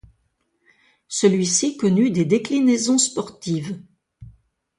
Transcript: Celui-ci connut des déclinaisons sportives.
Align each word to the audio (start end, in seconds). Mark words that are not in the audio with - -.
Celui-ci 1.09 1.77
connut 1.77 2.09
des 2.09 2.25
déclinaisons 2.25 2.97
sportives. 2.97 3.79